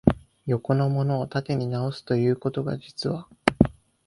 [0.47, 3.27] 横のものを縦に直す、ということが、実は、